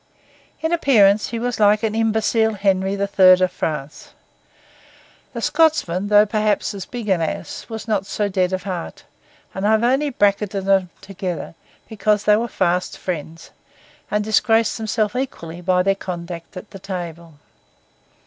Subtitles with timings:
[0.61, 4.15] In appearance he was like an imbecile Henry the Third of France.
[5.33, 9.03] The Scotsman, though perhaps as big an ass, was not so dead of heart;
[9.53, 11.53] and I have only bracketed them together
[11.87, 13.51] because they were fast friends,
[14.09, 17.35] and disgraced themselves equally by their conduct at the table.